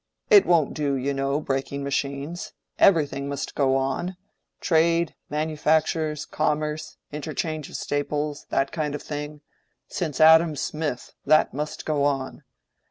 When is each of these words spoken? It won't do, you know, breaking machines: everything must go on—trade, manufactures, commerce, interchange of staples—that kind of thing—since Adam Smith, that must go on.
It 0.31 0.47
won't 0.47 0.73
do, 0.73 0.95
you 0.95 1.13
know, 1.13 1.39
breaking 1.39 1.83
machines: 1.83 2.53
everything 2.79 3.29
must 3.29 3.53
go 3.53 3.75
on—trade, 3.75 5.13
manufactures, 5.29 6.25
commerce, 6.25 6.97
interchange 7.11 7.69
of 7.69 7.75
staples—that 7.75 8.71
kind 8.71 8.95
of 8.95 9.03
thing—since 9.03 10.19
Adam 10.19 10.55
Smith, 10.55 11.13
that 11.27 11.53
must 11.53 11.85
go 11.85 12.03
on. 12.03 12.41